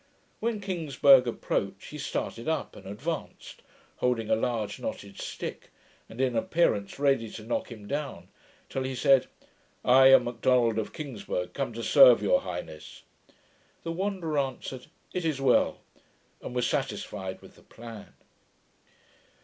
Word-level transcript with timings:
When 0.39 0.59
Kingsburgh 0.61 1.27
approached, 1.27 1.91
he 1.91 1.99
started 1.99 2.47
up, 2.47 2.75
and 2.75 2.87
advanced, 2.87 3.61
holding 3.97 4.31
a 4.31 4.35
large 4.35 4.79
knotted 4.79 5.19
stick, 5.19 5.69
and 6.09 6.19
in 6.19 6.35
appearance 6.35 6.97
ready 6.97 7.29
to 7.29 7.43
knock 7.43 7.71
him 7.71 7.87
down, 7.87 8.27
till 8.67 8.81
he 8.81 8.95
said, 8.95 9.27
'I 9.85 10.07
am 10.07 10.23
Macdonald 10.23 10.79
of 10.79 10.91
Kingsburgh, 10.91 11.53
come 11.53 11.71
to 11.73 11.83
serve 11.83 12.23
your 12.23 12.41
highness.' 12.41 13.03
The 13.83 13.91
Wanderer 13.91 14.39
answered, 14.39 14.87
'It 15.13 15.23
is 15.23 15.39
well,' 15.39 15.81
and 16.41 16.55
was 16.55 16.65
satisfied 16.65 17.39
with 17.39 17.53
the 17.55 17.61
plan. 17.61 18.13